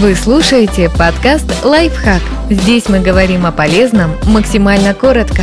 [0.00, 2.20] Вы слушаете подкаст «Лайфхак».
[2.50, 5.42] Здесь мы говорим о полезном максимально коротко.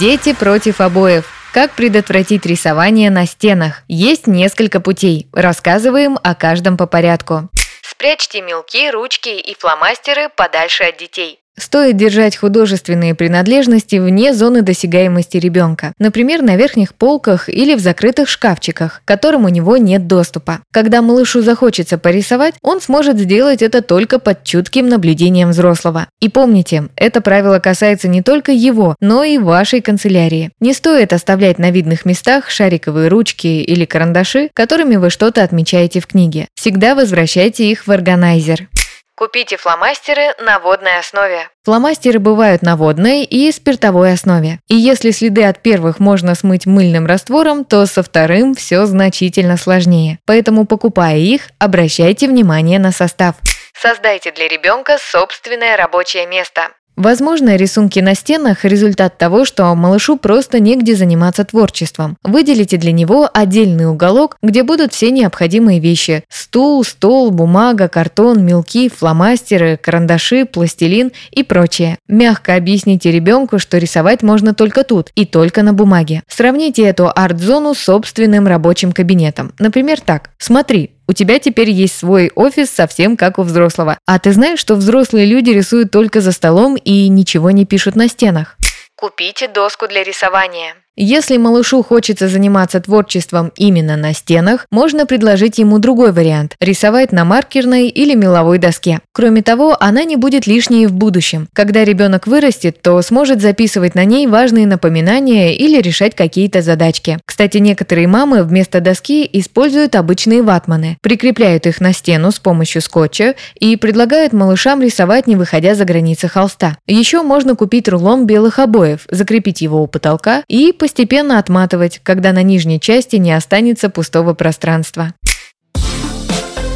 [0.00, 1.24] Дети против обоев.
[1.52, 3.84] Как предотвратить рисование на стенах?
[3.86, 5.28] Есть несколько путей.
[5.32, 7.48] Рассказываем о каждом по порядку.
[7.80, 11.43] Спрячьте мелки, ручки и фломастеры подальше от детей.
[11.56, 18.28] Стоит держать художественные принадлежности вне зоны досягаемости ребенка, например, на верхних полках или в закрытых
[18.28, 20.60] шкафчиках, к которым у него нет доступа.
[20.72, 26.08] Когда малышу захочется порисовать, он сможет сделать это только под чутким наблюдением взрослого.
[26.20, 30.50] И помните, это правило касается не только его, но и вашей канцелярии.
[30.60, 36.08] Не стоит оставлять на видных местах шариковые ручки или карандаши, которыми вы что-то отмечаете в
[36.08, 36.48] книге.
[36.54, 38.68] Всегда возвращайте их в органайзер.
[39.16, 41.48] Купите фломастеры на водной основе.
[41.62, 44.58] Фломастеры бывают на водной и спиртовой основе.
[44.66, 50.18] И если следы от первых можно смыть мыльным раствором, то со вторым все значительно сложнее.
[50.26, 53.36] Поэтому, покупая их, обращайте внимание на состав.
[53.72, 56.70] Создайте для ребенка собственное рабочее место.
[56.96, 62.16] Возможно, рисунки на стенах– результат того, что малышу просто негде заниматься творчеством.
[62.22, 68.88] Выделите для него отдельный уголок, где будут все необходимые вещи– стул, стол, бумага, картон, мелки,
[68.88, 71.98] фломастеры, карандаши, пластилин и прочее.
[72.08, 76.22] Мягко объясните ребенку, что рисовать можно только тут и только на бумаге.
[76.28, 79.52] Сравните эту арт-зону с собственным рабочим кабинетом.
[79.58, 80.30] Например, так.
[80.38, 83.98] Смотри, у тебя теперь есть свой офис совсем как у взрослого.
[84.06, 88.08] А ты знаешь, что взрослые люди рисуют только за столом и ничего не пишут на
[88.08, 88.56] стенах?
[88.96, 90.76] Купите доску для рисования.
[90.96, 97.24] Если малышу хочется заниматься творчеством именно на стенах, можно предложить ему другой вариант– рисовать на
[97.24, 99.00] маркерной или меловой доске.
[99.12, 101.48] Кроме того, она не будет лишней в будущем.
[101.52, 107.18] Когда ребенок вырастет, то сможет записывать на ней важные напоминания или решать какие-то задачки.
[107.24, 113.34] Кстати, некоторые мамы вместо доски используют обычные ватманы, прикрепляют их на стену с помощью скотча
[113.58, 116.76] и предлагают малышам рисовать, не выходя за границы холста.
[116.86, 122.42] Еще можно купить рулон белых обоев, закрепить его у потолка и постепенно отматывать, когда на
[122.42, 125.14] нижней части не останется пустого пространства.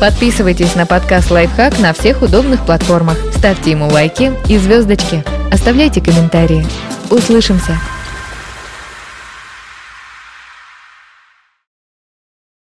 [0.00, 6.64] Подписывайтесь на подкаст «Лайфхак» на всех удобных платформах, ставьте ему лайки и звездочки, оставляйте комментарии.
[7.10, 7.78] Услышимся!